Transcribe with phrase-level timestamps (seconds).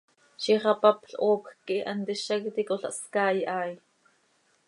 [0.43, 3.75] Ziix hapapl hoopjc quih hant hizac iti cola hscaai haa hi.